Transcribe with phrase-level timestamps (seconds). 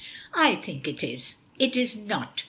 [0.33, 2.39] "I think it is." "It is not.